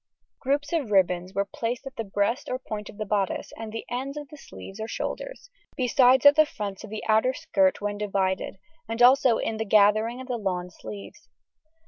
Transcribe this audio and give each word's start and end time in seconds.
Groups 0.39 0.73
of 0.73 0.89
ribbons 0.89 1.35
were 1.35 1.45
placed 1.45 1.85
at 1.85 1.95
the 1.95 2.03
breast 2.03 2.49
or 2.49 2.57
point 2.57 2.89
of 2.89 2.97
the 2.97 3.05
bodice, 3.05 3.53
and 3.55 3.71
the 3.71 3.85
ends 3.87 4.17
of 4.17 4.27
sleeves 4.35 4.79
or 4.79 4.87
shoulders, 4.87 5.51
besides 5.77 6.25
at 6.25 6.35
the 6.35 6.43
fronts 6.47 6.83
of 6.83 6.89
the 6.89 7.03
outer 7.07 7.35
skirt 7.35 7.81
when 7.81 7.99
divided, 7.99 8.57
also 8.99 9.37
in 9.37 9.57
the 9.57 9.63
gathering 9.65 10.19
of 10.19 10.25
the 10.25 10.37
lawn 10.37 10.71
sleeves. 10.71 11.29